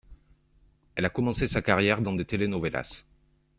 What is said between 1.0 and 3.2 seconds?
a commencé sa carrière dans des telenovelas.